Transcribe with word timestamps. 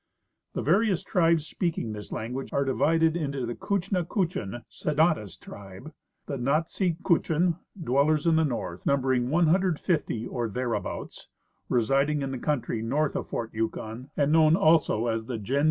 The 0.53 0.63
various 0.63 1.03
tribes 1.03 1.45
speaking 1.45 1.91
this 1.93 2.11
language 2.11 2.51
are 2.53 2.65
divided 2.65 3.15
into 3.15 3.45
the 3.45 3.53
Kutcha 3.53 4.03
Kutchin 4.03 4.63
(Senatis 4.67 5.39
tribe); 5.39 5.93
the 6.25 6.37
Natsei 6.37 6.97
Kutchin 7.03 7.59
(Dwellers 7.79 8.25
in 8.25 8.35
the 8.37 8.43
North), 8.43 8.83
numbering 8.87 9.29
150 9.29 10.25
or 10.25 10.49
thereabouts, 10.49 11.27
residing 11.69 12.23
in 12.23 12.31
the 12.31 12.39
country 12.39 12.81
north 12.81 13.15
of 13.15 13.29
fort 13.29 13.53
Yukon, 13.53 14.09
and 14.17 14.31
known 14.31 14.55
also 14.55 15.05
as 15.05 15.27
the 15.27 15.37
Gens 15.37 15.45
de 15.47 15.53
194 15.53 15.59